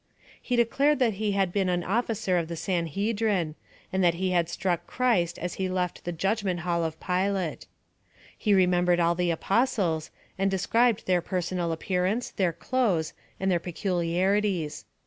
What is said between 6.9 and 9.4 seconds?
Pilate. He remembered all the